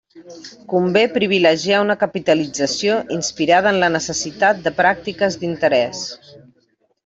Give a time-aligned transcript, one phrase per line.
[0.71, 6.05] Convé privilegiar una capitalització inspirada en la necessitat de pràctiques d'interès.